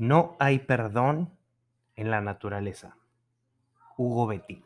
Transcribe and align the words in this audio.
No 0.00 0.34
hay 0.40 0.60
perdón 0.60 1.36
en 1.94 2.10
la 2.10 2.20
naturaleza. 2.20 2.96
Hugo 3.96 4.26
Betty. 4.26 4.62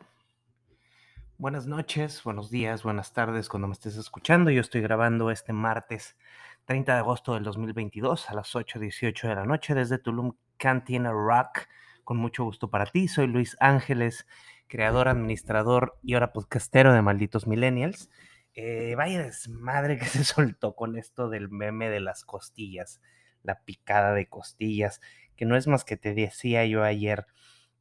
Buenas 1.37 1.67
noches, 1.67 2.23
buenos 2.23 2.49
días, 2.49 2.83
buenas 2.83 3.11
tardes 3.11 3.49
cuando 3.49 3.67
me 3.67 3.73
estés 3.73 3.97
escuchando. 3.97 4.49
Yo 4.49 4.61
estoy 4.61 4.79
grabando 4.79 5.29
este 5.31 5.51
martes 5.51 6.15
30 6.63 6.93
de 6.93 6.99
agosto 6.99 7.33
del 7.33 7.43
2022 7.43 8.29
a 8.29 8.33
las 8.33 8.55
8.18 8.55 9.27
de 9.27 9.35
la 9.35 9.45
noche 9.45 9.75
desde 9.75 9.97
Tulum 9.97 10.33
Cantina 10.57 11.11
Rock. 11.11 11.67
Con 12.05 12.17
mucho 12.17 12.45
gusto 12.45 12.69
para 12.69 12.85
ti. 12.85 13.09
Soy 13.09 13.27
Luis 13.27 13.57
Ángeles, 13.59 14.25
creador, 14.67 15.07
administrador 15.07 15.97
y 16.01 16.13
ahora 16.13 16.33
podcastero 16.33 16.93
de 16.93 17.01
Malditos 17.01 17.47
Millennials. 17.47 18.09
Eh, 18.53 18.95
vaya 18.95 19.23
desmadre 19.23 19.97
que 19.97 20.05
se 20.05 20.23
soltó 20.23 20.75
con 20.75 20.97
esto 20.97 21.29
del 21.29 21.49
meme 21.49 21.89
de 21.89 21.99
las 21.99 22.23
costillas, 22.25 23.01
la 23.43 23.61
picada 23.63 24.13
de 24.13 24.27
costillas, 24.27 25.01
que 25.35 25.45
no 25.45 25.55
es 25.55 25.67
más 25.67 25.85
que 25.85 25.97
te 25.97 26.13
decía 26.13 26.65
yo 26.65 26.83
ayer. 26.83 27.25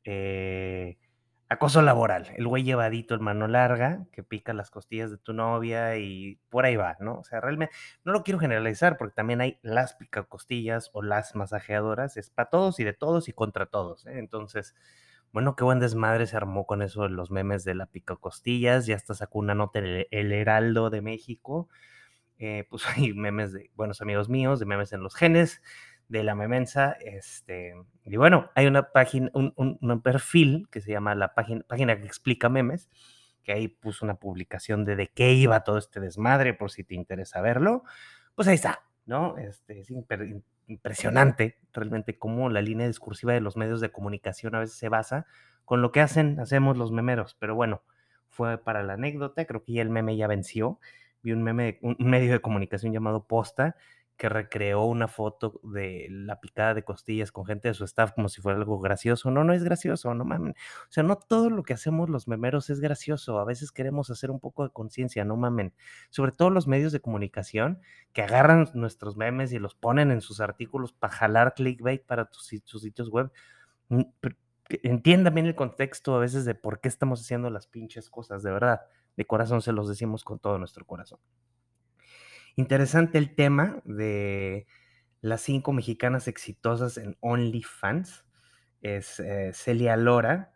Eh, 0.04 0.98
acoso 1.48 1.82
laboral, 1.82 2.32
el 2.36 2.46
güey 2.48 2.64
llevadito 2.64 3.14
en 3.14 3.22
mano 3.22 3.46
larga, 3.48 4.06
que 4.12 4.22
pica 4.22 4.52
las 4.52 4.70
costillas 4.70 5.10
de 5.10 5.18
tu 5.18 5.32
novia 5.32 5.96
y 5.96 6.40
por 6.50 6.64
ahí 6.64 6.76
va, 6.76 6.96
¿no? 7.00 7.18
O 7.18 7.24
sea, 7.24 7.40
realmente 7.40 7.74
no 8.04 8.12
lo 8.12 8.22
quiero 8.22 8.40
generalizar 8.40 8.96
porque 8.98 9.14
también 9.14 9.40
hay 9.40 9.58
las 9.62 9.94
picacostillas 9.94 10.90
o 10.92 11.02
las 11.02 11.34
masajeadoras, 11.34 12.16
es 12.16 12.30
para 12.30 12.50
todos 12.50 12.80
y 12.80 12.84
de 12.84 12.92
todos 12.92 13.28
y 13.28 13.32
contra 13.32 13.66
todos, 13.66 14.06
¿eh? 14.06 14.18
Entonces, 14.18 14.74
bueno, 15.34 15.56
qué 15.56 15.64
buen 15.64 15.80
desmadre 15.80 16.28
se 16.28 16.36
armó 16.36 16.64
con 16.64 16.80
eso 16.80 17.02
de 17.02 17.08
los 17.08 17.32
memes 17.32 17.64
de 17.64 17.74
la 17.74 17.86
picacostillas, 17.86 18.86
ya 18.86 18.94
hasta 18.94 19.14
sacó 19.14 19.40
una 19.40 19.56
nota 19.56 19.80
el, 19.80 20.06
el 20.12 20.30
Heraldo 20.30 20.90
de 20.90 21.02
México, 21.02 21.68
eh, 22.38 22.68
pues 22.70 22.84
hay 22.96 23.12
memes 23.14 23.52
de 23.52 23.68
buenos 23.74 24.00
amigos 24.00 24.28
míos, 24.28 24.60
de 24.60 24.66
memes 24.66 24.92
en 24.92 25.02
los 25.02 25.16
genes, 25.16 25.60
de 26.06 26.22
la 26.22 26.36
memensa. 26.36 26.92
Este, 27.00 27.74
y 28.04 28.16
bueno, 28.16 28.52
hay 28.54 28.66
una 28.68 28.92
página, 28.92 29.28
un, 29.34 29.52
un, 29.56 30.02
perfil 30.02 30.68
que 30.70 30.80
se 30.80 30.92
llama 30.92 31.16
la 31.16 31.34
página, 31.34 31.64
página 31.66 31.98
que 31.98 32.06
explica 32.06 32.48
memes, 32.48 32.88
que 33.42 33.54
ahí 33.54 33.66
puso 33.66 34.04
una 34.04 34.14
publicación 34.14 34.84
de 34.84 34.94
de 34.94 35.08
qué 35.08 35.32
iba 35.32 35.64
todo 35.64 35.78
este 35.78 35.98
desmadre, 35.98 36.54
por 36.54 36.70
si 36.70 36.84
te 36.84 36.94
interesa 36.94 37.40
verlo. 37.40 37.82
Pues 38.36 38.46
ahí 38.46 38.54
está, 38.54 38.84
¿no? 39.06 39.36
Este, 39.38 39.80
es 39.80 39.92
impresionante 40.66 41.58
realmente 41.72 42.18
cómo 42.18 42.48
la 42.48 42.62
línea 42.62 42.86
discursiva 42.86 43.32
de 43.32 43.40
los 43.40 43.56
medios 43.56 43.80
de 43.80 43.92
comunicación 43.92 44.54
a 44.54 44.60
veces 44.60 44.76
se 44.76 44.88
basa 44.88 45.26
con 45.64 45.82
lo 45.82 45.92
que 45.92 46.00
hacen, 46.00 46.40
hacemos 46.40 46.76
los 46.76 46.92
memeros. 46.92 47.36
Pero 47.38 47.54
bueno, 47.54 47.82
fue 48.28 48.58
para 48.58 48.82
la 48.82 48.94
anécdota, 48.94 49.44
creo 49.44 49.62
que 49.62 49.72
ya 49.72 49.82
el 49.82 49.90
meme 49.90 50.16
ya 50.16 50.26
venció. 50.26 50.78
Vi 51.22 51.32
un 51.32 51.42
meme, 51.42 51.78
un 51.82 51.96
medio 51.98 52.32
de 52.32 52.40
comunicación 52.40 52.92
llamado 52.92 53.26
Posta, 53.26 53.76
que 54.16 54.28
recreó 54.28 54.84
una 54.84 55.08
foto 55.08 55.60
de 55.64 56.06
la 56.10 56.40
picada 56.40 56.74
de 56.74 56.84
costillas 56.84 57.32
con 57.32 57.46
gente 57.46 57.68
de 57.68 57.74
su 57.74 57.84
staff 57.84 58.12
como 58.12 58.28
si 58.28 58.40
fuera 58.40 58.58
algo 58.58 58.78
gracioso. 58.78 59.30
No, 59.30 59.42
no 59.42 59.52
es 59.52 59.64
gracioso, 59.64 60.14
no 60.14 60.24
mamen. 60.24 60.52
O 60.52 60.92
sea, 60.92 61.02
no 61.02 61.16
todo 61.16 61.50
lo 61.50 61.64
que 61.64 61.74
hacemos 61.74 62.08
los 62.08 62.28
memeros 62.28 62.70
es 62.70 62.80
gracioso. 62.80 63.38
A 63.38 63.44
veces 63.44 63.72
queremos 63.72 64.10
hacer 64.10 64.30
un 64.30 64.38
poco 64.38 64.64
de 64.64 64.70
conciencia, 64.70 65.24
no 65.24 65.36
mamen. 65.36 65.74
Sobre 66.10 66.32
todo 66.32 66.50
los 66.50 66.68
medios 66.68 66.92
de 66.92 67.00
comunicación 67.00 67.80
que 68.12 68.22
agarran 68.22 68.68
nuestros 68.74 69.16
memes 69.16 69.52
y 69.52 69.58
los 69.58 69.74
ponen 69.74 70.12
en 70.12 70.20
sus 70.20 70.40
artículos 70.40 70.92
para 70.92 71.12
jalar 71.12 71.54
clickbait 71.54 72.04
para 72.04 72.26
tus, 72.26 72.50
sus 72.64 72.82
sitios 72.82 73.10
web. 73.10 73.32
Mm, 73.88 74.02
entiendan 74.82 75.34
bien 75.34 75.46
el 75.46 75.54
contexto 75.54 76.14
a 76.14 76.20
veces 76.20 76.44
de 76.44 76.54
por 76.54 76.80
qué 76.80 76.88
estamos 76.88 77.20
haciendo 77.20 77.50
las 77.50 77.66
pinches 77.66 78.10
cosas, 78.10 78.42
de 78.42 78.52
verdad. 78.52 78.82
De 79.16 79.24
corazón 79.26 79.62
se 79.62 79.72
los 79.72 79.88
decimos 79.88 80.24
con 80.24 80.38
todo 80.38 80.58
nuestro 80.58 80.84
corazón. 80.84 81.18
Interesante 82.56 83.18
el 83.18 83.34
tema 83.34 83.82
de 83.84 84.66
las 85.20 85.40
cinco 85.40 85.72
mexicanas 85.72 86.28
exitosas 86.28 86.98
en 86.98 87.16
OnlyFans. 87.20 88.24
Es 88.80 89.18
eh, 89.18 89.50
Celia 89.52 89.96
Lora, 89.96 90.52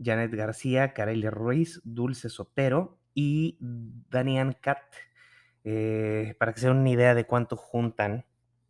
Janet 0.00 0.32
García, 0.32 0.92
Kareli 0.94 1.28
Ruiz, 1.30 1.80
Dulce 1.84 2.28
Sotero 2.28 2.98
y 3.14 3.58
Danian 3.60 4.52
Cat. 4.52 4.82
Eh, 5.64 6.36
para 6.38 6.52
que 6.52 6.60
se 6.60 6.68
den 6.68 6.78
una 6.78 6.90
idea 6.90 7.14
de 7.14 7.24
cuánto 7.24 7.56
juntan 7.56 8.24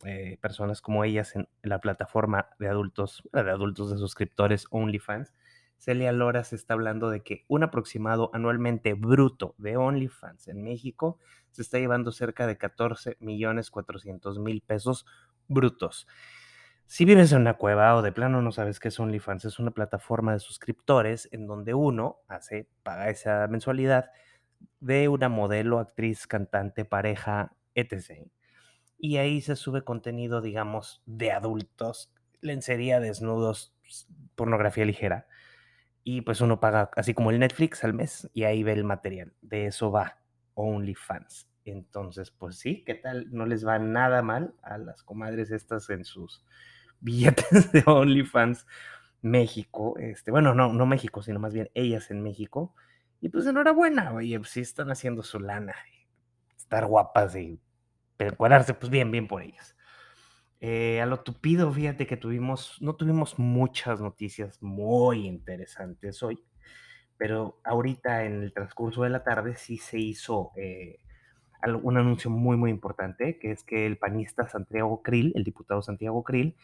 eh, 0.05 0.38
personas 0.41 0.81
como 0.81 1.05
ellas 1.05 1.37
en 1.37 1.49
la 1.62 1.81
plataforma 1.81 2.50
de 2.59 2.69
adultos, 2.69 3.22
de 3.32 3.50
adultos 3.50 3.91
de 3.91 3.99
suscriptores 3.99 4.66
OnlyFans, 4.71 5.34
Celia 5.82 6.12
Lora 6.12 6.44
se 6.44 6.54
está 6.54 6.75
hablando 6.75 7.10
de 7.10 7.25
que 7.25 7.44
un 7.48 7.65
aproximado 7.65 8.31
anualmente 8.32 8.94
bruto 8.94 9.56
de 9.59 9.76
OnlyFans 9.76 10.47
en 10.47 10.62
México 10.62 11.19
se 11.50 11.62
está 11.62 11.81
llevando 11.81 12.12
cerca 12.12 12.47
de 12.47 12.56
14 12.56 13.16
millones 13.19 13.72
400 13.72 14.38
mil 14.38 14.60
pesos 14.60 15.06
brutos. 15.48 16.06
Si 16.87 17.04
vives 17.04 17.32
en 17.32 17.41
una 17.41 17.54
cueva 17.54 17.97
o 17.97 18.03
de 18.03 18.12
plano 18.12 18.41
no 18.43 18.53
sabes 18.53 18.78
qué 18.78 18.88
es 18.88 19.00
OnlyFans, 19.00 19.44
es 19.44 19.59
una 19.59 19.72
plataforma 19.72 20.32
de 20.32 20.38
suscriptores 20.38 21.28
en 21.32 21.48
donde 21.48 21.75
uno 21.75 22.20
hace, 22.28 22.69
paga 22.84 23.10
esa 23.10 23.49
mensualidad 23.49 24.12
de 24.78 25.09
una 25.09 25.28
modelo, 25.28 25.81
actriz, 25.81 26.28
cantante, 26.28 26.84
pareja, 26.84 27.56
etc. 27.75 28.28
Y 28.99 29.16
ahí 29.16 29.41
se 29.41 29.56
sube 29.56 29.82
contenido, 29.82 30.43
digamos, 30.43 31.03
de 31.06 31.32
adultos, 31.32 32.14
lencería, 32.41 33.00
desnudos, 33.00 33.75
pornografía 34.37 34.84
ligera 34.84 35.26
y 36.04 36.22
pues 36.22 36.40
uno 36.40 36.60
paga 36.60 36.90
así 36.96 37.14
como 37.14 37.30
el 37.30 37.38
Netflix 37.38 37.84
al 37.84 37.94
mes 37.94 38.28
y 38.34 38.44
ahí 38.44 38.62
ve 38.62 38.72
el 38.72 38.84
material. 38.84 39.32
De 39.40 39.66
eso 39.66 39.90
va 39.90 40.18
OnlyFans. 40.54 41.48
Entonces, 41.64 42.30
pues 42.30 42.58
sí, 42.58 42.82
¿qué 42.84 42.94
tal? 42.94 43.28
No 43.30 43.46
les 43.46 43.66
va 43.66 43.78
nada 43.78 44.22
mal 44.22 44.54
a 44.62 44.78
las 44.78 45.02
comadres 45.02 45.50
estas 45.50 45.88
en 45.90 46.04
sus 46.04 46.44
billetes 47.00 47.72
de 47.72 47.82
OnlyFans 47.86 48.66
México. 49.22 49.96
Este, 49.98 50.30
bueno, 50.30 50.54
no, 50.54 50.72
no 50.72 50.86
México, 50.86 51.22
sino 51.22 51.38
más 51.38 51.54
bien 51.54 51.70
ellas 51.74 52.10
en 52.10 52.22
México. 52.22 52.74
Y 53.20 53.28
pues 53.28 53.46
enhorabuena, 53.46 54.12
oye, 54.12 54.38
pues 54.38 54.50
sí 54.50 54.60
están 54.60 54.90
haciendo 54.90 55.22
su 55.22 55.38
lana. 55.38 55.74
Estar 56.56 56.86
guapas 56.86 57.36
y 57.36 57.60
percuararse, 58.16 58.74
pues 58.74 58.90
bien, 58.90 59.10
bien 59.12 59.28
por 59.28 59.42
ellas. 59.42 59.76
Eh, 60.65 61.00
a 61.00 61.06
lo 61.06 61.19
tupido, 61.19 61.73
fíjate 61.73 62.06
que 62.06 62.17
tuvimos, 62.17 62.81
no 62.81 62.95
tuvimos 62.95 63.37
muchas 63.37 64.00
noticias 64.00 64.62
muy 64.62 65.27
interesantes 65.27 66.23
hoy, 66.23 66.45
pero 67.19 67.59
ahorita 67.65 68.25
en 68.27 68.45
el 68.45 68.53
transcurso 68.53 69.03
de 69.03 69.11
la 69.11 69.25
tarde 69.25 69.56
sí 69.56 69.77
se 69.77 69.99
hizo 69.99 70.53
eh, 70.55 71.00
un 71.83 71.99
anuncio 71.99 72.31
muy, 72.31 72.56
muy 72.56 72.71
importante, 72.71 73.41
que 73.41 73.50
es 73.50 73.65
que 73.65 73.87
el 73.87 73.99
panista 73.99 74.47
Santiago 74.47 75.03
Krill, 75.03 75.33
el 75.34 75.43
diputado 75.43 75.83
Santiago 75.83 76.23
Krill, 76.23 76.55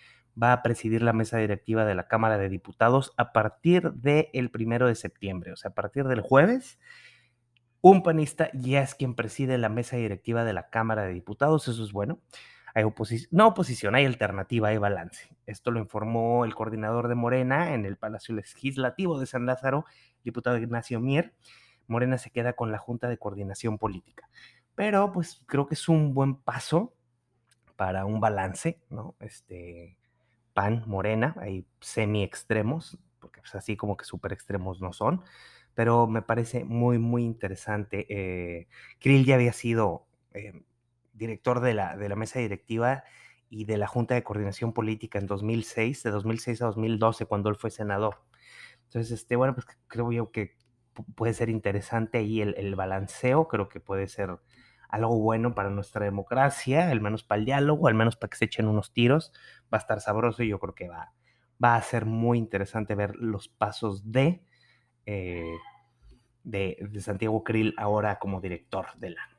va 0.41 0.53
a 0.53 0.63
presidir 0.63 1.03
la 1.03 1.13
mesa 1.13 1.39
directiva 1.39 1.85
de 1.85 1.97
la 1.97 2.07
Cámara 2.07 2.39
de 2.39 2.49
Diputados 2.49 3.13
a 3.17 3.33
partir 3.33 3.91
del 3.95 4.53
primero 4.53 4.87
de 4.87 4.95
septiembre, 4.95 5.51
o 5.51 5.57
sea, 5.57 5.73
a 5.73 5.75
partir 5.75 6.05
del 6.05 6.21
jueves. 6.21 6.79
Un 7.81 8.05
panista 8.05 8.49
ya 8.55 8.81
es 8.81 8.95
quien 8.95 9.17
preside 9.17 9.59
la 9.59 9.69
mesa 9.69 9.97
directiva 9.97 10.45
de 10.45 10.53
la 10.53 10.71
Cámara 10.71 11.03
de 11.03 11.15
Diputados, 11.15 11.67
eso 11.67 11.83
es 11.83 11.91
bueno. 11.91 12.21
Hay 12.79 12.85
oposición, 12.85 13.29
no 13.33 13.49
oposición, 13.49 13.97
hay 13.97 14.05
alternativa, 14.05 14.69
hay 14.69 14.79
balance. 14.79 15.29
Esto 15.47 15.73
lo 15.73 15.81
informó 15.81 16.45
el 16.45 16.55
coordinador 16.55 17.09
de 17.09 17.17
Morena 17.17 17.75
en 17.75 17.85
el 17.85 17.97
Palacio 17.97 18.37
Legislativo 18.37 19.19
de 19.19 19.27
San 19.27 19.47
Lázaro, 19.47 19.85
diputado 20.23 20.59
Ignacio 20.59 21.01
Mier. 21.01 21.35
Morena 21.89 22.19
se 22.19 22.31
queda 22.31 22.53
con 22.53 22.71
la 22.71 22.79
Junta 22.79 23.09
de 23.09 23.19
Coordinación 23.19 23.79
Política. 23.79 24.31
Pero 24.77 25.11
pues 25.11 25.43
creo 25.47 25.67
que 25.67 25.75
es 25.75 25.89
un 25.89 26.15
buen 26.15 26.37
paso 26.37 26.95
para 27.75 28.05
un 28.05 28.21
balance, 28.21 28.81
¿no? 28.91 29.17
Este, 29.19 29.99
PAN, 30.55 30.85
Morena, 30.87 31.35
hay 31.41 31.67
semi 31.81 32.23
extremos, 32.23 32.97
porque 33.19 33.41
pues, 33.41 33.57
así 33.57 33.77
como 33.77 33.97
que 33.97 34.05
super 34.05 34.33
extremos 34.33 34.81
no 34.81 34.93
son, 34.93 35.25
pero 35.75 36.07
me 36.07 36.23
parece 36.23 36.63
muy, 36.63 37.01
muy 37.01 37.25
interesante. 37.25 38.07
Eh, 38.09 38.69
Krill 39.01 39.25
ya 39.25 39.35
había 39.35 39.53
sido 39.53 40.07
eh, 40.33 40.63
director 41.19 41.61
de 41.61 41.75
la, 41.75 41.97
de 41.97 42.09
la 42.09 42.17
mesa 42.17 42.39
directiva 42.39 43.05
y 43.51 43.65
de 43.65 43.79
la 43.79 43.87
Junta 43.87 44.15
de 44.15 44.23
Coordinación 44.23 44.73
Política 44.73 45.19
en 45.19 45.27
2006, 45.27 46.03
de 46.03 46.11
2006 46.11 46.63
a 46.63 46.67
2012, 46.67 47.27
cuando 47.27 47.49
él 47.49 47.57
fue 47.57 47.71
senador. 47.71 48.23
Entonces, 48.85 49.11
este, 49.13 49.37
bueno, 49.37 49.55
pues 49.55 49.67
creo 49.87 50.13
yo 50.13 50.31
que 50.31 50.57
puede 51.15 51.35
ser 51.35 51.49
interesante 51.49 52.19
ahí 52.19 52.41
el, 52.41 52.75
balanceo, 52.75 53.49
creo 53.49 53.69
que 53.69 53.81
puede 53.81 54.09
ser 54.09 54.39
algo 54.89 55.19
bueno 55.19 55.55
para 55.55 55.71
nuestra 55.71 56.05
democracia, 56.05 56.91
al 56.91 57.01
menos 57.01 57.23
para 57.23 57.39
el 57.39 57.45
diálogo, 57.45 57.89
al 57.89 57.95
menos 57.95 58.17
para 58.17 58.31
que 58.31 58.39
se 58.39 58.47
echen 58.47 58.69
unos 58.69 58.93
tiros, 58.93 59.33
va 59.73 59.79
a 59.79 59.81
estar 59.81 60.01
sabroso 60.01 60.43
y 60.43 60.49
yo 60.49 60.59
creo 60.59 60.75
que 60.75 60.89
va, 60.89 61.13
va 61.63 61.77
a 61.77 61.83
ser 61.83 62.07
muy 62.07 62.39
interesante 62.39 62.95
ver 62.95 63.15
los 63.17 63.49
pasos 63.49 64.11
de, 64.11 64.43
eh, 65.07 65.57
de, 66.43 66.79
de 66.81 67.01
Santiago 67.01 67.45
Krill 67.45 67.75
ahora 67.77 68.19
como 68.19 68.41
director 68.41 68.87
de 68.97 69.11
la, 69.11 69.38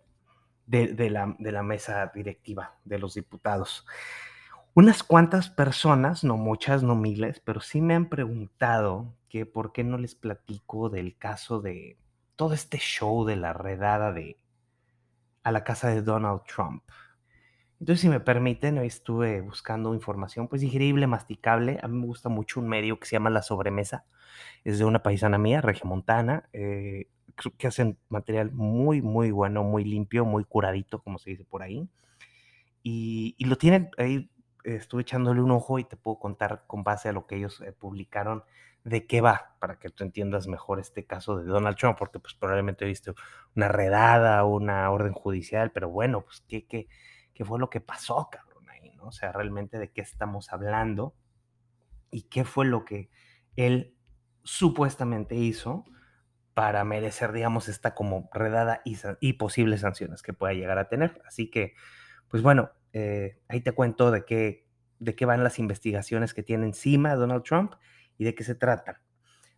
de, 0.69 1.09
la, 1.09 1.63
mesa 1.63 2.11
directiva 2.13 2.75
de 2.85 2.99
los 2.99 3.15
diputados. 3.15 3.85
Unas 4.75 5.03
cuantas 5.03 5.49
personas, 5.49 6.23
no 6.23 6.37
muchas, 6.37 6.83
no 6.83 6.95
miles, 6.95 7.41
pero 7.43 7.59
sí 7.59 7.81
me 7.81 7.95
han 7.95 8.07
preguntado 8.07 9.15
que 9.29 9.45
por 9.45 9.71
qué 9.71 9.83
no 9.83 9.97
les 9.97 10.15
platico 10.15 10.89
del 10.89 11.17
caso 11.17 11.59
de 11.59 11.97
todo 12.35 12.53
este 12.53 12.77
show 12.77 13.25
de 13.25 13.35
la 13.35 13.53
redada 13.53 14.13
de 14.13 14.37
a 15.43 15.51
la 15.51 15.63
casa 15.63 15.89
de 15.89 16.01
Donald 16.01 16.41
Trump. 16.43 16.83
Entonces, 17.79 18.01
si 18.01 18.09
me 18.09 18.19
permiten, 18.19 18.77
hoy 18.77 18.87
estuve 18.87 19.41
buscando 19.41 19.93
información, 19.93 20.47
pues 20.49 20.61
digerible, 20.61 21.07
masticable. 21.07 21.79
A 21.81 21.87
mí 21.87 21.97
me 21.97 22.05
gusta 22.05 22.29
mucho 22.29 22.59
un 22.59 22.67
medio 22.67 22.99
que 22.99 23.07
se 23.07 23.15
llama 23.15 23.29
La 23.29 23.41
Sobremesa. 23.41 24.05
Es 24.63 24.79
de 24.79 24.85
una 24.85 25.01
paisana 25.01 25.37
mía, 25.37 25.61
regiomontana, 25.61 26.49
eh, 26.51 27.07
que 27.57 27.67
hacen 27.67 27.97
material 28.09 28.51
muy, 28.51 29.01
muy 29.01 29.31
bueno, 29.31 29.63
muy 29.63 29.83
limpio, 29.83 30.25
muy 30.25 30.43
curadito, 30.43 31.01
como 31.01 31.19
se 31.19 31.31
dice 31.31 31.45
por 31.45 31.63
ahí. 31.63 31.89
Y, 32.83 33.35
lo 33.45 33.57
tienen 33.57 33.89
ahí, 33.97 34.29
estuve 34.63 35.01
echándole 35.01 35.41
un 35.41 35.51
ojo 35.51 35.79
y 35.79 35.83
te 35.83 35.97
puedo 35.97 36.19
contar 36.19 36.63
con 36.67 36.83
base 36.83 37.09
a 37.09 37.11
lo 37.13 37.25
que 37.25 37.35
ellos 37.35 37.61
eh, 37.61 37.71
publicaron 37.71 38.43
de 38.83 39.05
qué 39.05 39.21
va, 39.21 39.55
para 39.59 39.77
que 39.77 39.89
tú 39.89 40.03
entiendas 40.03 40.47
mejor 40.47 40.79
este 40.79 41.05
caso 41.05 41.37
de 41.37 41.45
Donald 41.45 41.77
Trump, 41.77 41.97
porque 41.97 42.19
pues 42.19 42.33
probablemente 42.33 42.85
viste 42.85 43.13
una 43.55 43.67
redada, 43.67 44.43
una 44.45 44.89
orden 44.89 45.13
judicial, 45.13 45.71
pero 45.71 45.89
bueno, 45.89 46.21
pues 46.21 46.43
qué, 46.47 46.65
qué, 46.65 46.87
qué 47.33 47.45
fue 47.45 47.59
lo 47.59 47.69
que 47.69 47.81
pasó, 47.81 48.29
cabrón, 48.31 48.69
ahí, 48.69 48.91
¿no? 48.95 49.07
O 49.07 49.11
sea, 49.11 49.31
realmente 49.31 49.77
de 49.77 49.91
qué 49.91 50.01
estamos 50.01 50.51
hablando 50.53 51.13
y 52.09 52.23
qué 52.23 52.45
fue 52.45 52.65
lo 52.65 52.85
que 52.85 53.09
él 53.55 53.95
supuestamente 54.43 55.35
hizo 55.35 55.85
para 56.59 56.83
merecer, 56.83 57.31
digamos, 57.31 57.69
esta 57.69 57.95
como 57.95 58.29
redada 58.33 58.81
y, 58.83 59.31
posibles 59.33 59.79
sanciones 59.79 60.21
que 60.21 60.33
pueda 60.33 60.51
llegar 60.51 60.77
a 60.77 60.89
tener. 60.89 61.21
Así 61.25 61.49
que, 61.49 61.73
pues 62.27 62.43
bueno, 62.43 62.71
eh, 62.91 63.39
ahí 63.47 63.61
te 63.61 63.71
cuento 63.71 64.11
de 64.11 64.25
qué, 64.25 64.67
de 64.99 65.15
qué 65.15 65.25
van 65.25 65.41
las 65.41 65.57
investigaciones 65.57 66.33
que 66.33 66.43
tiene 66.43 66.65
encima 66.65 67.15
Donald 67.15 67.43
Trump 67.43 67.75
y 68.17 68.25
de 68.25 68.35
qué 68.35 68.43
se 68.43 68.55
trata. 68.55 69.01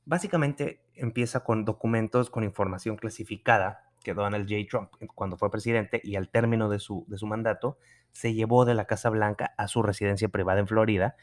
Básicamente 0.05 0.85
empieza 0.93 1.43
con 1.43 1.65
documentos 1.65 2.29
con 2.29 2.43
información 2.43 2.97
clasificada 2.97 3.89
que 4.03 4.13
Donald 4.13 4.47
J. 4.47 4.67
Trump, 4.69 4.91
cuando 5.15 5.37
fue 5.37 5.49
presidente 5.49 6.01
y 6.03 6.17
al 6.17 6.29
término 6.29 6.69
de 6.69 6.77
su, 6.77 7.05
de 7.07 7.17
su 7.17 7.25
mandato, 7.25 7.79
se 8.11 8.35
llevó 8.35 8.63
de 8.63 8.75
la 8.75 8.85
Casa 8.85 9.09
Blanca 9.09 9.55
a 9.57 9.67
su 9.67 9.81
residencia 9.81 10.29
privada 10.29 10.59
en 10.59 10.67
Florida. 10.67 11.15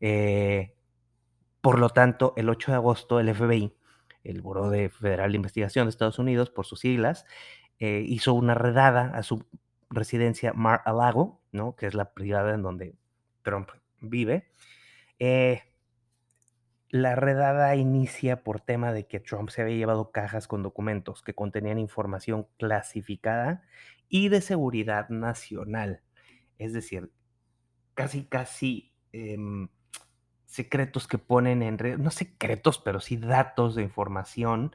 Eh, 0.00 0.76
por 1.60 1.80
lo 1.80 1.88
tanto, 1.88 2.32
el 2.36 2.48
8 2.48 2.70
de 2.70 2.76
agosto, 2.76 3.18
el 3.18 3.34
FBI, 3.34 3.74
el 4.30 4.42
Buró 4.42 4.70
de 4.70 4.88
Federal 4.88 5.32
de 5.32 5.36
Investigación 5.36 5.86
de 5.86 5.90
Estados 5.90 6.18
Unidos, 6.18 6.50
por 6.50 6.66
sus 6.66 6.80
siglas, 6.80 7.26
eh, 7.78 8.04
hizo 8.06 8.34
una 8.34 8.54
redada 8.54 9.12
a 9.16 9.22
su 9.22 9.44
residencia 9.90 10.52
Mar-a-Lago, 10.52 11.40
¿no? 11.52 11.76
que 11.76 11.86
es 11.86 11.94
la 11.94 12.12
privada 12.12 12.54
en 12.54 12.62
donde 12.62 12.94
Trump 13.42 13.70
vive. 14.00 14.48
Eh, 15.18 15.62
la 16.88 17.14
redada 17.14 17.74
inicia 17.76 18.42
por 18.42 18.60
tema 18.60 18.92
de 18.92 19.06
que 19.06 19.20
Trump 19.20 19.50
se 19.50 19.62
había 19.62 19.76
llevado 19.76 20.12
cajas 20.12 20.48
con 20.48 20.62
documentos 20.62 21.22
que 21.22 21.34
contenían 21.34 21.78
información 21.78 22.46
clasificada 22.58 23.62
y 24.08 24.28
de 24.28 24.40
seguridad 24.40 25.08
nacional. 25.08 26.02
Es 26.58 26.72
decir, 26.72 27.10
casi, 27.94 28.24
casi 28.24 28.92
em, 29.12 29.68
secretos 30.46 31.06
que 31.06 31.18
ponen 31.18 31.62
en 31.62 31.78
red, 31.78 31.98
no 31.98 32.10
secretos, 32.10 32.78
pero 32.78 33.00
sí 33.00 33.16
datos 33.16 33.74
de 33.74 33.82
información 33.82 34.74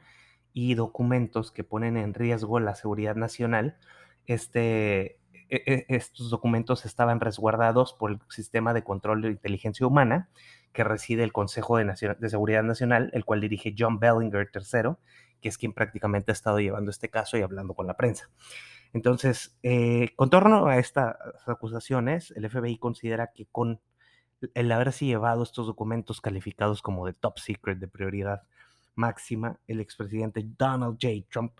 y 0.52 0.74
documentos 0.74 1.50
que 1.50 1.64
ponen 1.64 1.96
en 1.96 2.14
riesgo 2.14 2.60
la 2.60 2.74
seguridad 2.74 3.16
nacional. 3.16 3.76
Este, 4.26 5.18
e, 5.48 5.62
e, 5.66 5.86
estos 5.88 6.30
documentos 6.30 6.84
estaban 6.84 7.20
resguardados 7.20 7.92
por 7.94 8.10
el 8.12 8.20
sistema 8.28 8.72
de 8.74 8.84
control 8.84 9.22
de 9.22 9.30
inteligencia 9.30 9.86
humana 9.86 10.28
que 10.72 10.84
reside 10.84 11.24
el 11.24 11.32
Consejo 11.32 11.76
de, 11.76 11.84
de, 12.18 12.30
Seguridad 12.30 12.62
Nacional, 12.62 13.10
el 13.12 13.24
cual 13.24 13.40
dirige 13.40 13.74
John 13.76 13.98
Bellinger 13.98 14.50
III, 14.54 14.94
que 15.40 15.48
es 15.48 15.58
quien 15.58 15.72
prácticamente 15.72 16.32
ha 16.32 16.34
estado 16.34 16.60
llevando 16.60 16.90
este 16.90 17.10
caso 17.10 17.36
y 17.36 17.42
hablando 17.42 17.74
con 17.74 17.86
la 17.86 17.96
prensa. 17.96 18.30
Entonces, 18.94 19.58
eh, 19.62 20.10
con 20.16 20.30
torno 20.30 20.66
a 20.66 20.78
estas 20.78 21.16
acusaciones, 21.46 22.30
el 22.36 22.48
FBI 22.48 22.78
considera 22.78 23.32
que 23.34 23.46
con 23.46 23.80
el 24.54 24.72
haberse 24.72 25.06
llevado 25.06 25.42
estos 25.42 25.66
documentos 25.66 26.20
calificados 26.20 26.82
como 26.82 27.06
de 27.06 27.12
top 27.12 27.38
secret, 27.38 27.78
de 27.78 27.88
prioridad 27.88 28.42
máxima, 28.94 29.58
el 29.66 29.80
expresidente 29.80 30.44
Donald 30.58 30.98
J. 31.00 31.26
Trump 31.30 31.52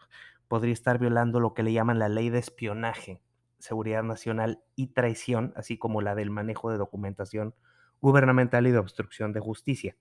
podría 0.48 0.72
estar 0.74 0.98
violando 0.98 1.40
lo 1.40 1.54
que 1.54 1.62
le 1.62 1.72
llaman 1.72 1.98
la 1.98 2.08
ley 2.08 2.28
de 2.28 2.38
espionaje, 2.38 3.22
seguridad 3.58 4.02
nacional 4.02 4.62
y 4.76 4.88
traición, 4.88 5.52
así 5.56 5.78
como 5.78 6.02
la 6.02 6.14
del 6.14 6.30
manejo 6.30 6.70
de 6.70 6.78
documentación 6.78 7.54
gubernamental 8.00 8.66
y 8.66 8.72
de 8.72 8.78
obstrucción 8.78 9.32
de 9.32 9.40
justicia. 9.40 9.96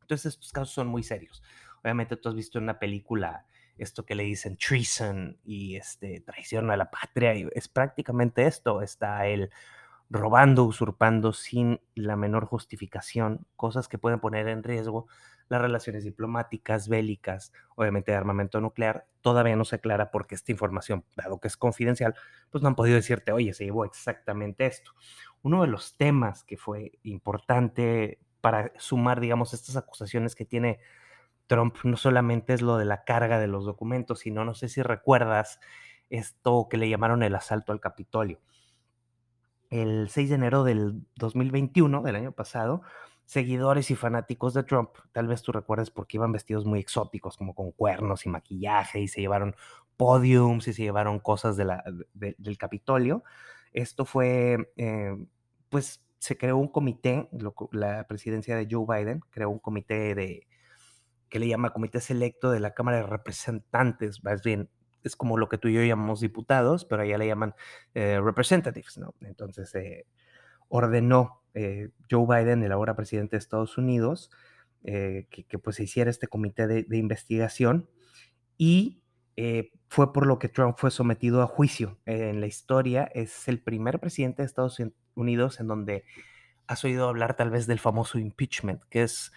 Entonces 0.00 0.34
estos 0.34 0.52
casos 0.52 0.74
son 0.74 0.86
muy 0.86 1.02
serios. 1.02 1.42
Obviamente 1.82 2.16
tú 2.16 2.28
has 2.28 2.34
visto 2.34 2.58
en 2.58 2.64
una 2.64 2.78
película 2.78 3.46
esto 3.76 4.06
que 4.06 4.14
le 4.14 4.22
dicen 4.22 4.56
treason 4.56 5.38
y 5.44 5.76
este, 5.76 6.20
traición 6.20 6.70
a 6.70 6.76
la 6.76 6.90
patria, 6.90 7.34
y 7.34 7.48
es 7.52 7.68
prácticamente 7.68 8.46
esto, 8.46 8.82
está 8.82 9.26
él 9.26 9.50
robando, 10.10 10.64
usurpando 10.64 11.32
sin 11.32 11.80
la 11.94 12.16
menor 12.16 12.44
justificación, 12.44 13.46
cosas 13.56 13.88
que 13.88 13.98
pueden 13.98 14.20
poner 14.20 14.48
en 14.48 14.62
riesgo 14.62 15.06
las 15.48 15.60
relaciones 15.60 16.04
diplomáticas, 16.04 16.88
bélicas, 16.88 17.52
obviamente 17.76 18.12
de 18.12 18.16
armamento 18.16 18.60
nuclear, 18.60 19.06
todavía 19.20 19.56
no 19.56 19.64
se 19.64 19.76
aclara 19.76 20.10
porque 20.10 20.34
esta 20.34 20.52
información, 20.52 21.04
dado 21.16 21.40
que 21.40 21.48
es 21.48 21.56
confidencial, 21.56 22.14
pues 22.50 22.62
no 22.62 22.68
han 22.68 22.74
podido 22.74 22.96
decirte, 22.96 23.32
oye, 23.32 23.52
se 23.52 23.64
llevó 23.64 23.84
exactamente 23.84 24.66
esto. 24.66 24.92
Uno 25.42 25.62
de 25.62 25.68
los 25.68 25.96
temas 25.96 26.44
que 26.44 26.56
fue 26.56 26.92
importante 27.02 28.18
para 28.40 28.72
sumar, 28.78 29.20
digamos, 29.20 29.54
estas 29.54 29.76
acusaciones 29.76 30.34
que 30.34 30.44
tiene 30.44 30.80
Trump 31.46 31.76
no 31.84 31.96
solamente 31.96 32.54
es 32.54 32.62
lo 32.62 32.78
de 32.78 32.84
la 32.84 33.04
carga 33.04 33.38
de 33.38 33.46
los 33.46 33.64
documentos, 33.64 34.20
sino 34.20 34.44
no 34.44 34.54
sé 34.54 34.68
si 34.68 34.82
recuerdas 34.82 35.60
esto 36.10 36.68
que 36.70 36.76
le 36.76 36.88
llamaron 36.88 37.22
el 37.22 37.34
asalto 37.34 37.72
al 37.72 37.80
Capitolio. 37.80 38.40
El 39.74 40.08
6 40.08 40.28
de 40.28 40.34
enero 40.36 40.62
del 40.62 41.02
2021, 41.16 42.02
del 42.02 42.14
año 42.14 42.30
pasado, 42.30 42.82
seguidores 43.24 43.90
y 43.90 43.96
fanáticos 43.96 44.54
de 44.54 44.62
Trump, 44.62 44.90
tal 45.10 45.26
vez 45.26 45.42
tú 45.42 45.50
recuerdes 45.50 45.90
porque 45.90 46.16
iban 46.16 46.30
vestidos 46.30 46.64
muy 46.64 46.78
exóticos, 46.78 47.36
como 47.36 47.56
con 47.56 47.72
cuernos 47.72 48.24
y 48.24 48.28
maquillaje, 48.28 49.00
y 49.00 49.08
se 49.08 49.20
llevaron 49.20 49.56
podiums 49.96 50.68
y 50.68 50.74
se 50.74 50.82
llevaron 50.82 51.18
cosas 51.18 51.56
de 51.56 51.64
la, 51.64 51.82
del 52.12 52.56
Capitolio. 52.56 53.24
Esto 53.72 54.04
fue, 54.04 54.72
eh, 54.76 55.16
pues 55.70 56.04
se 56.20 56.38
creó 56.38 56.56
un 56.56 56.68
comité, 56.68 57.28
la 57.72 58.06
presidencia 58.06 58.54
de 58.56 58.68
Joe 58.70 58.86
Biden 58.86 59.22
creó 59.30 59.50
un 59.50 59.58
comité 59.58 60.14
de, 60.14 60.46
que 61.28 61.40
le 61.40 61.48
llama 61.48 61.70
Comité 61.70 61.98
Selecto 61.98 62.52
de 62.52 62.60
la 62.60 62.74
Cámara 62.74 62.98
de 62.98 63.06
Representantes, 63.08 64.22
más 64.22 64.40
bien 64.44 64.70
es 65.08 65.16
como 65.16 65.36
lo 65.36 65.48
que 65.48 65.58
tú 65.58 65.68
y 65.68 65.74
yo 65.74 65.84
llamamos 65.84 66.20
diputados, 66.20 66.84
pero 66.84 67.02
allá 67.02 67.18
le 67.18 67.26
llaman 67.26 67.54
eh, 67.94 68.20
representatives, 68.20 68.98
¿no? 68.98 69.14
Entonces 69.20 69.74
eh, 69.74 70.06
ordenó 70.68 71.42
eh, 71.54 71.90
Joe 72.10 72.26
Biden, 72.26 72.62
el 72.62 72.72
ahora 72.72 72.96
presidente 72.96 73.36
de 73.36 73.40
Estados 73.40 73.78
Unidos, 73.78 74.30
que, 74.82 75.58
pues 75.62 75.76
se 75.76 75.84
hiciera 75.84 76.10
este 76.10 76.26
comité 76.26 76.66
de, 76.66 76.82
de 76.82 76.98
investigación 76.98 77.88
y 78.58 79.02
fue 79.88 80.12
por 80.12 80.26
lo 80.26 80.38
que 80.38 80.50
Trump 80.50 80.76
fue 80.76 80.90
sometido 80.90 81.40
a 81.40 81.46
juicio. 81.46 81.98
en 82.04 82.42
la 82.42 82.46
historia 82.46 83.04
es 83.14 83.48
el 83.48 83.62
primer 83.62 83.98
presidente 83.98 84.42
de 84.42 84.46
Estados 84.46 84.82
Unidos 85.14 85.58
en 85.58 85.68
donde 85.68 86.04
has 86.66 86.84
oído 86.84 87.08
hablar 87.08 87.34
tal 87.34 87.48
vez 87.48 87.66
del 87.66 87.78
famoso 87.78 88.18
impeachment, 88.18 88.82
que 88.90 89.04
es 89.04 89.32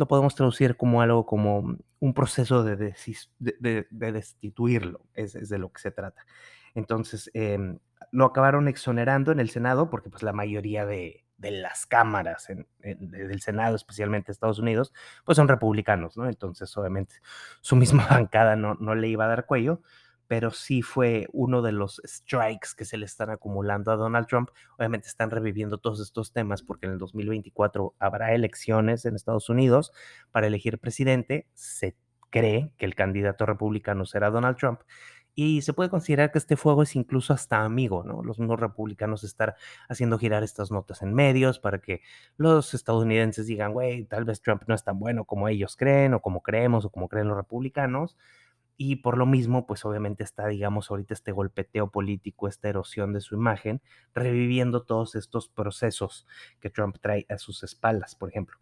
lo 0.00 0.08
podemos 0.08 0.34
traducir 0.34 0.76
como 0.78 1.02
algo 1.02 1.26
como 1.26 1.76
un 2.00 2.14
proceso 2.14 2.64
de, 2.64 2.94
de, 3.38 3.86
destituirlo, 3.90 5.02
es, 5.14 5.48
de 5.48 5.58
lo 5.58 5.70
que 5.70 5.80
se 5.80 5.90
trata. 5.90 6.24
Entonces, 6.74 7.30
em, 7.34 7.78
lo 8.10 8.24
acabaron 8.24 8.66
exonerando 8.66 9.30
en 9.30 9.40
el 9.40 9.50
Senado 9.50 9.90
porque 9.90 10.08
pues 10.08 10.22
la 10.22 10.32
mayoría 10.32 10.86
de, 10.86 11.26
las 11.38 11.86
cámaras 11.86 12.48
del 12.78 13.40
Senado, 13.40 13.76
especialmente 13.76 14.32
Estados 14.32 14.58
Unidos, 14.58 14.92
pues 15.24 15.36
son 15.36 15.48
republicanos, 15.48 16.16
¿no? 16.16 16.26
Entonces, 16.26 16.74
obviamente, 16.78 17.16
su 17.60 17.76
misma 17.76 18.06
bancada 18.10 18.56
no, 18.56 18.76
no 18.80 18.94
le 18.94 19.08
iba 19.08 19.26
a 19.26 19.28
dar 19.28 19.44
cuello, 19.44 19.82
pero 20.30 20.52
sí 20.52 20.80
fue 20.80 21.26
uno 21.32 21.60
de 21.60 21.72
los 21.72 22.00
strikes 22.06 22.68
que 22.76 22.84
se 22.84 22.96
le 22.96 23.04
están 23.04 23.30
acumulando 23.30 23.90
a 23.90 23.96
Donald 23.96 24.28
Trump. 24.28 24.50
Obviamente 24.78 25.08
están 25.08 25.28
reviviendo 25.28 25.78
todos 25.78 25.98
estos 25.98 26.32
temas 26.32 26.62
porque 26.62 26.86
en 26.86 26.92
el 26.92 26.98
2024 26.98 27.96
habrá 27.98 28.32
elecciones 28.32 29.04
en 29.06 29.16
Estados 29.16 29.48
Unidos 29.48 29.90
para 30.30 30.46
elegir 30.46 30.78
presidente. 30.78 31.48
Se 31.54 31.96
cree 32.30 32.72
que 32.78 32.86
el 32.86 32.94
candidato 32.94 33.44
republicano 33.44 34.04
será 34.04 34.30
Donald 34.30 34.56
Trump. 34.56 34.82
Y 35.34 35.62
se 35.62 35.72
puede 35.72 35.90
considerar 35.90 36.30
que 36.30 36.38
este 36.38 36.56
fuego 36.56 36.84
es 36.84 36.94
incluso 36.94 37.32
hasta 37.32 37.64
amigo, 37.64 38.04
¿no? 38.04 38.22
Los 38.22 38.38
mismos 38.38 38.60
republicanos 38.60 39.24
están 39.24 39.54
haciendo 39.88 40.16
girar 40.16 40.44
estas 40.44 40.70
notas 40.70 41.02
en 41.02 41.12
medios 41.12 41.58
para 41.58 41.80
que 41.80 42.02
los 42.36 42.72
estadounidenses 42.72 43.48
digan, 43.48 43.72
güey, 43.72 44.04
tal 44.04 44.24
vez 44.24 44.40
Trump 44.42 44.62
no 44.68 44.76
es 44.76 44.84
tan 44.84 45.00
bueno 45.00 45.24
como 45.24 45.48
ellos 45.48 45.76
creen 45.76 46.14
o 46.14 46.20
como 46.22 46.40
creemos 46.40 46.84
o 46.84 46.90
como 46.90 47.08
creen 47.08 47.26
los 47.26 47.36
republicanos 47.36 48.16
y 48.76 48.96
por 48.96 49.18
lo 49.18 49.26
mismo, 49.26 49.66
pues 49.66 49.84
obviamente 49.84 50.24
está, 50.24 50.46
digamos, 50.46 50.90
ahorita 50.90 51.14
este 51.14 51.32
golpeteo 51.32 51.90
político, 51.90 52.48
esta 52.48 52.68
erosión 52.68 53.12
de 53.12 53.20
su 53.20 53.34
imagen, 53.34 53.82
reviviendo 54.14 54.82
todos 54.82 55.14
estos 55.14 55.48
procesos 55.48 56.26
que 56.60 56.70
Trump 56.70 56.96
trae 57.00 57.26
a 57.28 57.38
sus 57.38 57.62
espaldas, 57.62 58.14
por 58.14 58.30
ejemplo. 58.30 58.58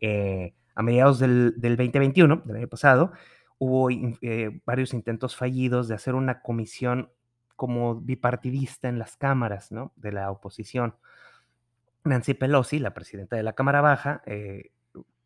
Eh, 0.00 0.54
a 0.74 0.82
mediados 0.82 1.18
del, 1.18 1.54
2021, 1.56 2.42
del 2.44 2.56
año 2.56 2.68
pasado, 2.68 3.12
hubo 3.58 3.90
eh, 3.90 4.60
varios 4.64 4.94
intentos 4.94 5.36
fallidos 5.36 5.88
de 5.88 5.94
hacer 5.94 6.14
una 6.14 6.40
comisión 6.40 7.10
como 7.56 7.96
bipartidista 7.96 8.88
en 8.88 8.98
las 8.98 9.16
cámaras 9.16 9.72
¿no? 9.72 9.92
de 9.96 10.12
la 10.12 10.30
oposición. 10.30 10.94
Nancy 12.04 12.34
Pelosi, 12.34 12.78
la 12.78 12.94
presidenta 12.94 13.36
de 13.36 13.42
la 13.42 13.52
Cámara 13.52 13.80
Baja, 13.80 14.22
eh, 14.26 14.70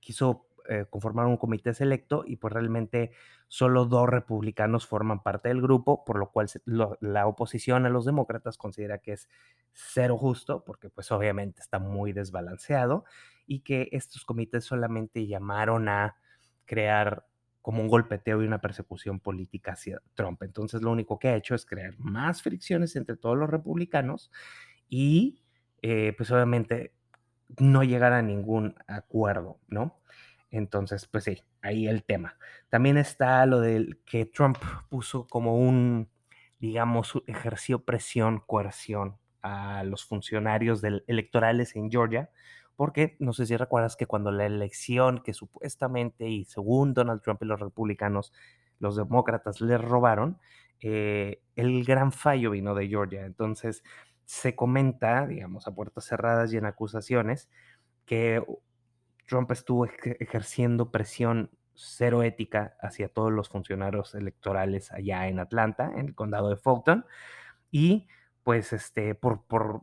quiso 0.01 0.47
eh, 0.73 0.87
conformar 0.89 1.27
un 1.27 1.37
comité 1.37 1.75
selecto 1.75 2.25
y 2.27 2.37
pues 2.37 2.51
realmente 2.55 3.13
solo 3.47 3.85
dos 3.85 4.09
republicanos 4.09 4.87
forman 4.87 5.23
parte 5.23 5.51
del 5.51 5.61
grupo, 5.61 6.03
por 6.03 6.19
lo 6.19 6.31
cual 6.31 6.49
la 7.01 7.27
oposición 7.27 7.85
a 7.85 7.91
los 7.91 8.07
demócratas 8.07 8.57
considera 8.57 8.97
que 8.99 9.13
es 9.13 9.29
cero 9.75 10.17
justo, 10.17 10.65
porque 10.65 10.89
pues 10.89 11.13
obviamente 11.13 11.61
está 11.61 11.79
muy 11.79 12.15
desbalanceado 12.15 13.05
y 13.47 13.61
que 13.61 13.91
estos 13.93 14.25
comités 14.25 14.65
solamente 14.65 15.27
llamaron 15.27 15.91
a 15.91 16.17
crear 16.65 17.27
como 17.61 17.83
un 17.83 17.89
golpeteo 17.89 18.43
y 18.43 18.47
una 18.47 18.63
persecución 18.63 19.21
política 19.21 19.73
hacia 19.73 20.01
Trump. 20.15 20.43
Entonces 20.43 20.81
lo 20.81 20.91
único 20.91 21.19
que 21.19 21.29
ha 21.29 21.37
hecho 21.37 21.55
es 21.55 21.67
crear 21.67 21.99
más 21.99 22.41
fricciones 22.41 22.97
entre 22.97 23.19
todos 23.19 23.37
los 23.37 23.51
republicanos 23.51 24.31
y 24.89 25.43
eh, 25.83 26.15
pues 26.17 26.31
obviamente 26.31 26.95
no 27.59 27.85
llegar 27.85 28.15
a 28.15 28.23
ningún 28.23 28.75
acuerdo, 28.87 29.61
¿no? 29.69 30.02
Entonces, 30.53 31.07
pues 31.07 31.25
sí, 31.25 31.43
ahí 31.63 31.89
el 31.89 32.05
tema. 32.05 32.37
También 32.69 32.97
está 32.97 33.45
lo 33.47 33.61
del 33.61 33.99
que 34.05 34.27
Trump 34.27 34.59
puso 34.89 35.27
como 35.27 35.57
un, 35.59 36.09
digamos, 36.61 37.15
ejerció 37.27 37.85
presión, 37.85 38.41
coerción 38.47 39.17
a 39.43 39.83
los 39.83 40.05
funcionarios 40.05 40.81
electorales 41.09 41.75
en 41.75 41.91
Georgia 41.91 42.31
porque 42.77 43.17
no 43.21 43.33
sé 43.33 43.47
si 43.47 43.57
recuerdas 43.57 43.97
que 43.97 44.07
cuando 44.07 44.31
la 44.31 44.47
elección 44.47 45.23
que 45.23 45.35
supuestamente 45.35 46.29
y 46.29 46.45
según 46.45 46.95
Donald 46.95 47.23
Trump 47.23 47.43
y 47.43 47.47
los 47.47 47.61
republicanos, 47.61 48.33
los 48.79 48.97
demócratas 48.97 49.61
les 49.61 49.81
robaron, 49.81 50.39
eh, 50.81 51.41
el 51.55 51.85
gran 51.85 52.13
fallo 52.13 52.51
vino 52.51 52.75
de 52.75 52.89
Georgia. 52.89 53.25
Entonces 53.25 53.85
se 54.25 54.57
comenta, 54.57 55.27
digamos, 55.27 55.67
a 55.69 55.75
puertas 55.75 56.07
cerradas 56.07 56.53
y 56.53 56.57
en 56.57 56.67
acusaciones, 56.67 57.49
que 58.07 58.43
Trump 59.27 59.51
estuvo 59.51 59.87
ejerciendo 59.87 60.91
presión 60.91 61.51
cero 61.75 62.23
ética 62.23 62.77
hacia 62.81 63.09
todos 63.09 63.33
los 63.33 63.49
funcionarios 63.49 64.15
electorales 64.15 64.93
allá 64.93 65.29
en 65.29 65.39
Atlanta, 65.39 65.93
en 65.97 66.07
el 66.07 66.15
condado 66.15 66.51
de 66.51 66.57
Fulton, 66.57 67.07
y 67.71 68.09
pues 68.43 68.73
este, 68.73 69.15
por, 69.15 69.45
por 69.45 69.83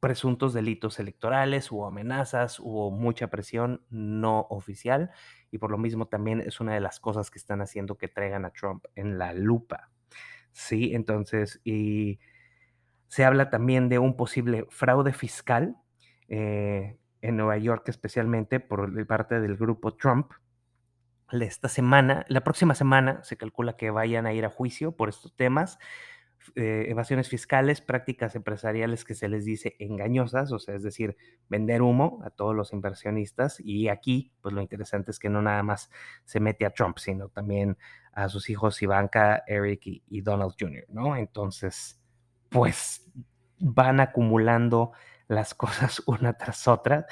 presuntos 0.00 0.52
delitos 0.52 1.00
electorales, 1.00 1.72
hubo 1.72 1.86
amenazas, 1.86 2.60
hubo 2.60 2.90
mucha 2.90 3.28
presión 3.28 3.82
no 3.90 4.46
oficial 4.50 5.10
y 5.50 5.58
por 5.58 5.70
lo 5.70 5.78
mismo 5.78 6.06
también 6.06 6.40
es 6.40 6.60
una 6.60 6.74
de 6.74 6.80
las 6.80 7.00
cosas 7.00 7.30
que 7.30 7.38
están 7.38 7.60
haciendo 7.60 7.96
que 7.96 8.08
traigan 8.08 8.44
a 8.44 8.50
Trump 8.50 8.84
en 8.94 9.18
la 9.18 9.32
lupa. 9.32 9.90
Sí, 10.52 10.94
entonces, 10.94 11.60
y 11.64 12.20
se 13.08 13.24
habla 13.24 13.50
también 13.50 13.88
de 13.88 13.98
un 13.98 14.16
posible 14.16 14.66
fraude 14.70 15.12
fiscal 15.12 15.76
eh, 16.28 16.98
en 17.26 17.36
Nueva 17.36 17.58
York, 17.58 17.88
especialmente 17.88 18.60
por 18.60 19.06
parte 19.06 19.40
del 19.40 19.56
grupo 19.56 19.94
Trump. 19.94 20.32
Esta 21.32 21.68
semana, 21.68 22.24
la 22.28 22.42
próxima 22.42 22.74
semana, 22.74 23.22
se 23.24 23.36
calcula 23.36 23.76
que 23.76 23.90
vayan 23.90 24.26
a 24.26 24.32
ir 24.32 24.44
a 24.44 24.50
juicio 24.50 24.92
por 24.92 25.08
estos 25.08 25.34
temas. 25.34 25.78
Eh, 26.54 26.86
evasiones 26.88 27.28
fiscales, 27.28 27.80
prácticas 27.80 28.36
empresariales 28.36 29.04
que 29.04 29.14
se 29.14 29.28
les 29.28 29.44
dice 29.44 29.74
engañosas, 29.80 30.52
o 30.52 30.60
sea, 30.60 30.76
es 30.76 30.84
decir, 30.84 31.16
vender 31.48 31.82
humo 31.82 32.20
a 32.24 32.30
todos 32.30 32.54
los 32.54 32.72
inversionistas. 32.72 33.58
Y 33.58 33.88
aquí, 33.88 34.32
pues 34.40 34.54
lo 34.54 34.60
interesante 34.60 35.10
es 35.10 35.18
que 35.18 35.28
no 35.28 35.42
nada 35.42 35.64
más 35.64 35.90
se 36.24 36.38
mete 36.38 36.64
a 36.64 36.70
Trump, 36.70 36.98
sino 36.98 37.28
también 37.28 37.76
a 38.12 38.28
sus 38.28 38.48
hijos 38.48 38.80
Ivanka, 38.80 39.42
Eric 39.48 39.84
y, 39.86 40.04
y 40.06 40.20
Donald 40.20 40.54
Jr., 40.58 40.84
¿no? 40.88 41.16
Entonces, 41.16 42.00
pues 42.50 43.10
van 43.58 43.98
acumulando 43.98 44.92
las 45.28 45.54
cosas 45.54 46.02
una 46.06 46.34
tras 46.34 46.68
otra 46.68 47.06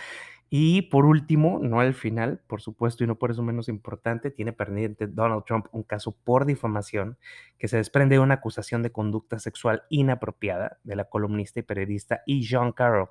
y 0.56 0.83
por 0.83 1.04
último, 1.04 1.59
no 1.61 1.80
al 1.80 1.94
final, 1.94 2.40
por 2.47 2.61
supuesto, 2.61 3.02
y 3.02 3.09
no 3.09 3.18
por 3.18 3.33
eso 3.33 3.42
menos 3.42 3.68
importante, 3.68 4.30
tiene 4.30 4.52
pendiente 4.52 5.09
Donald 5.09 5.42
Trump 5.44 5.66
un 5.73 5.83
caso 5.83 6.12
por 6.12 6.47
difamación 6.47 7.18
que 7.59 7.66
se 7.66 7.78
desprende 7.78 8.14
de 8.14 8.21
una 8.21 8.35
acusación 8.35 8.80
de 8.85 8.92
conducta 8.92 9.40
sexual 9.40 9.83
inapropiada 9.88 10.78
de 10.85 10.94
la 10.94 11.06
columnista 11.06 11.59
y 11.59 11.64
periodista 11.64 12.23
E. 12.28 12.40
Jean 12.42 12.71
Carroll. 12.71 13.09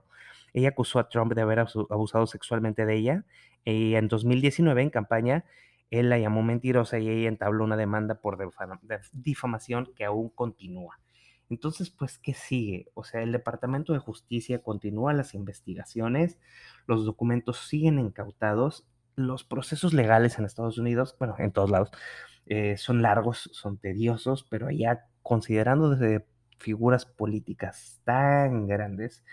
Ella 0.53 0.69
acusó 0.69 0.99
a 0.99 1.09
Trump 1.09 1.33
de 1.33 1.41
haber 1.41 1.59
abusado 1.59 2.27
sexualmente 2.27 2.85
de 2.85 2.95
ella 2.95 3.25
y 3.65 3.95
en 3.95 4.07
2019, 4.07 4.81
en 4.81 4.89
campaña, 4.89 5.43
él 5.91 6.09
la 6.09 6.19
llamó 6.19 6.43
mentirosa 6.43 6.97
y 6.99 7.09
ella 7.09 7.27
entabló 7.27 7.65
una 7.65 7.75
demanda 7.75 8.21
por 8.21 8.37
difamación 9.11 9.91
que 9.97 10.05
aún 10.05 10.29
continúa. 10.29 11.02
Entonces, 11.53 11.91
pues, 11.91 12.17
¿qué 12.17 12.33
sigue? 12.33 12.89
O 12.95 13.03
sea, 13.03 13.21
el 13.21 13.31
Departamento 13.31 13.93
de 13.93 13.99
Justicia 13.99 14.63
continúa 14.63 15.13
las 15.13 15.35
investigaciones, 15.35 16.39
los 16.87 17.05
documentos 17.05 17.67
siguen 17.67 17.99
incautados, 17.99 18.87
los 19.15 19.43
procesos 19.43 19.93
legales 19.93 20.39
en 20.39 20.45
Estados 20.45 20.79
Unidos, 20.79 21.15
bueno, 21.19 21.35
en 21.37 21.51
todos 21.51 21.69
lados, 21.69 21.91
eh, 22.47 22.75
son 22.77 23.03
largos, 23.03 23.51
son 23.53 23.77
tediosos, 23.77 24.47
pero 24.49 24.71
ya 24.71 25.05
considerando 25.21 25.91
desde 25.91 26.25
figuras 26.57 27.05
políticas 27.05 28.01
tan 28.03 28.65
grandes, 28.65 29.23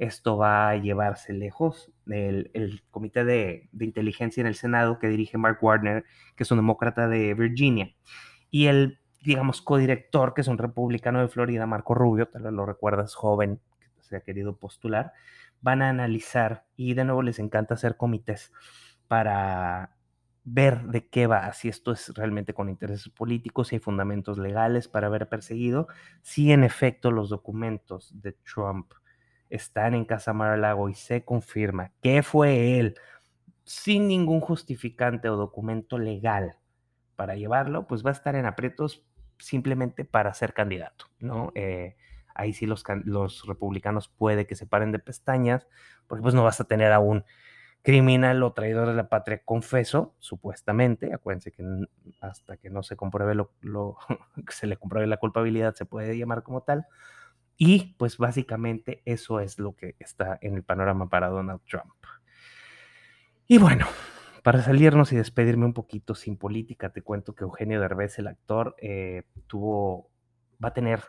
esto 0.00 0.36
va 0.36 0.70
a 0.70 0.76
llevarse 0.76 1.32
lejos. 1.32 1.92
El, 2.08 2.50
el 2.54 2.82
Comité 2.90 3.24
de, 3.24 3.68
de, 3.70 3.84
Inteligencia 3.84 4.40
en 4.40 4.48
el 4.48 4.56
Senado 4.56 4.98
que 4.98 5.06
dirige 5.06 5.38
Mark 5.38 5.58
Warner, 5.62 6.04
que 6.34 6.42
es 6.42 6.50
un 6.50 6.58
demócrata 6.58 7.06
de 7.06 7.34
Virginia, 7.34 7.94
y 8.50 8.66
el 8.66 8.98
digamos, 9.22 9.62
codirector, 9.62 10.34
que 10.34 10.42
es 10.42 10.48
un 10.48 10.58
republicano 10.58 11.20
de 11.20 11.28
Florida, 11.28 11.66
Marco 11.66 11.94
Rubio, 11.94 12.28
tal 12.28 12.42
vez 12.42 12.52
lo 12.52 12.66
recuerdas, 12.66 13.14
joven, 13.14 13.60
que 13.80 14.02
se 14.02 14.16
ha 14.16 14.20
querido 14.20 14.56
postular, 14.56 15.12
van 15.60 15.82
a 15.82 15.88
analizar 15.88 16.64
y 16.76 16.94
de 16.94 17.04
nuevo 17.04 17.22
les 17.22 17.38
encanta 17.38 17.74
hacer 17.74 17.96
comités 17.96 18.52
para 19.08 19.96
ver 20.44 20.82
de 20.84 21.08
qué 21.08 21.26
va, 21.26 21.52
si 21.52 21.68
esto 21.68 21.92
es 21.92 22.14
realmente 22.14 22.54
con 22.54 22.68
intereses 22.68 23.08
políticos, 23.10 23.68
si 23.68 23.76
hay 23.76 23.80
fundamentos 23.80 24.38
legales 24.38 24.88
para 24.88 25.08
haber 25.08 25.28
perseguido, 25.28 25.88
si 26.22 26.52
en 26.52 26.64
efecto 26.64 27.10
los 27.10 27.28
documentos 27.28 28.10
de 28.22 28.32
Trump 28.32 28.92
están 29.50 29.94
en 29.94 30.04
Casa 30.04 30.32
Mar-a-Lago 30.32 30.88
y 30.88 30.94
se 30.94 31.24
confirma 31.24 31.92
que 32.02 32.22
fue 32.22 32.78
él 32.78 32.94
sin 33.64 34.08
ningún 34.08 34.40
justificante 34.40 35.28
o 35.28 35.36
documento 35.36 35.98
legal 35.98 36.56
para 37.16 37.34
llevarlo, 37.34 37.86
pues 37.86 38.04
va 38.04 38.10
a 38.10 38.14
estar 38.14 38.34
en 38.34 38.46
aprietos 38.46 39.04
simplemente 39.38 40.04
para 40.04 40.34
ser 40.34 40.52
candidato, 40.52 41.06
¿no? 41.20 41.52
Eh, 41.54 41.96
ahí 42.34 42.52
sí 42.52 42.66
los, 42.66 42.84
republicanos 43.46 44.08
puede 44.08 44.46
que 44.46 44.54
se 44.54 44.66
paren 44.66 44.92
de 44.92 44.98
pestañas, 44.98 45.66
porque 46.06 46.22
pues 46.22 46.34
no 46.34 46.44
vas 46.44 46.60
a 46.60 46.64
tener 46.64 46.92
a 46.92 47.00
un 47.00 47.24
criminal 47.82 48.42
o 48.42 48.52
traidor 48.52 48.88
de 48.88 48.94
la 48.94 49.08
patria 49.08 49.42
confeso, 49.44 50.14
supuestamente, 50.18 51.12
acuérdense 51.12 51.52
que 51.52 51.64
hasta 52.20 52.56
que 52.56 52.70
no 52.70 52.82
se 52.82 52.96
compruebe 52.96 53.34
lo, 53.34 53.52
lo 53.60 53.96
se 54.48 54.66
le 54.66 54.76
compruebe 54.76 55.06
la 55.06 55.16
culpabilidad 55.16 55.74
se 55.74 55.84
puede 55.84 56.16
llamar 56.16 56.42
como 56.42 56.62
tal, 56.62 56.86
y 57.56 57.94
pues 57.98 58.18
básicamente 58.18 59.02
eso 59.04 59.40
es 59.40 59.58
lo 59.58 59.74
que 59.74 59.96
está 59.98 60.38
en 60.40 60.54
el 60.54 60.62
panorama 60.62 61.08
para 61.08 61.28
Donald 61.28 61.60
Trump. 61.68 61.92
Y 63.48 63.58
bueno, 63.58 63.86
para 64.42 64.62
salirnos 64.62 65.12
y 65.12 65.16
despedirme 65.16 65.64
un 65.64 65.74
poquito 65.74 66.14
sin 66.14 66.36
política, 66.36 66.90
te 66.90 67.02
cuento 67.02 67.34
que 67.34 67.44
Eugenio 67.44 67.80
Derbez, 67.80 68.18
el 68.18 68.28
actor, 68.28 68.76
eh, 68.80 69.24
tuvo, 69.46 70.10
va 70.62 70.68
a 70.68 70.74
tener 70.74 71.02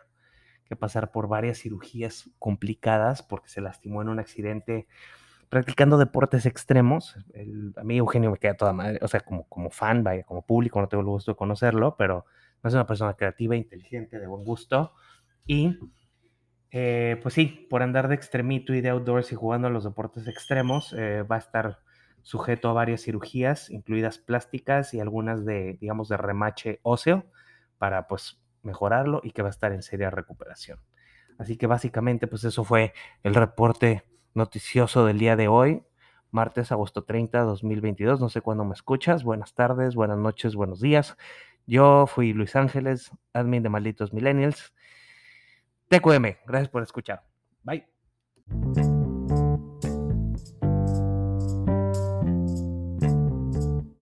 que 0.64 0.76
pasar 0.76 1.10
por 1.10 1.28
varias 1.28 1.58
cirugías 1.58 2.30
complicadas 2.38 3.22
porque 3.22 3.48
se 3.48 3.60
lastimó 3.60 4.02
en 4.02 4.08
un 4.08 4.20
accidente 4.20 4.86
practicando 5.48 5.98
deportes 5.98 6.46
extremos. 6.46 7.16
a 7.76 7.82
mí 7.82 7.98
Eugenio 7.98 8.30
me 8.30 8.38
queda 8.38 8.54
toda 8.54 8.72
madre, 8.72 9.00
o 9.02 9.08
sea, 9.08 9.20
como, 9.20 9.48
como 9.48 9.70
fan, 9.70 10.04
vaya, 10.04 10.22
como 10.22 10.46
público, 10.46 10.80
no 10.80 10.88
tengo 10.88 11.02
el 11.02 11.08
gusto 11.08 11.32
de 11.32 11.36
conocerlo, 11.36 11.96
pero 11.96 12.24
es 12.62 12.72
una 12.72 12.86
persona 12.86 13.14
creativa, 13.14 13.56
inteligente, 13.56 14.20
de 14.20 14.26
buen 14.26 14.44
gusto. 14.44 14.92
Y 15.46 15.76
eh, 16.70 17.18
pues 17.22 17.34
sí, 17.34 17.66
por 17.68 17.82
andar 17.82 18.08
de 18.08 18.14
extremito 18.14 18.74
y 18.74 18.80
de 18.80 18.90
outdoors 18.90 19.32
y 19.32 19.34
jugando 19.34 19.66
a 19.66 19.70
los 19.70 19.84
deportes 19.84 20.28
extremos, 20.28 20.94
eh, 20.96 21.22
va 21.22 21.36
a 21.36 21.40
estar 21.40 21.78
sujeto 22.22 22.68
a 22.68 22.72
varias 22.72 23.02
cirugías, 23.02 23.70
incluidas 23.70 24.18
plásticas 24.18 24.94
y 24.94 25.00
algunas 25.00 25.44
de, 25.44 25.78
digamos, 25.80 26.08
de 26.08 26.16
remache 26.16 26.80
óseo 26.82 27.24
para 27.78 28.06
pues 28.08 28.40
mejorarlo 28.62 29.20
y 29.24 29.32
que 29.32 29.42
va 29.42 29.48
a 29.48 29.50
estar 29.50 29.72
en 29.72 29.82
seria 29.82 30.10
recuperación. 30.10 30.78
Así 31.38 31.56
que 31.56 31.66
básicamente 31.66 32.26
pues 32.26 32.44
eso 32.44 32.64
fue 32.64 32.92
el 33.22 33.34
reporte 33.34 34.04
noticioso 34.34 35.06
del 35.06 35.18
día 35.18 35.36
de 35.36 35.48
hoy, 35.48 35.82
martes, 36.30 36.72
agosto 36.72 37.04
30, 37.04 37.40
2022. 37.40 38.20
No 38.20 38.28
sé 38.28 38.40
cuándo 38.40 38.64
me 38.64 38.74
escuchas. 38.74 39.24
Buenas 39.24 39.54
tardes, 39.54 39.94
buenas 39.94 40.18
noches, 40.18 40.54
buenos 40.54 40.80
días. 40.80 41.16
Yo 41.66 42.06
fui 42.06 42.32
Luis 42.32 42.56
Ángeles, 42.56 43.10
admin 43.32 43.62
de 43.62 43.68
Malditos 43.68 44.12
Millennials. 44.12 44.74
TQM, 45.88 46.36
gracias 46.46 46.68
por 46.68 46.82
escuchar. 46.82 47.22
Bye. 47.62 47.86